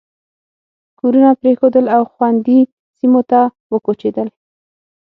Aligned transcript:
کورونه 0.99 1.31
پرېښودل 1.41 1.85
او 1.95 2.01
خوندي 2.11 2.59
سیمو 2.97 3.21
ته 3.29 3.39
وکوچېدل. 3.71 4.27